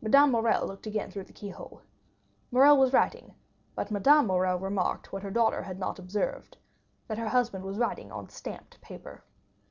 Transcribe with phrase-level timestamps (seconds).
[0.00, 1.82] Madame Morrel looked again through the keyhole,
[2.50, 3.34] Morrel was writing;
[3.74, 6.56] but Madame Morrel remarked, what her daughter had not observed,
[7.06, 9.22] that her husband was writing on stamped paper.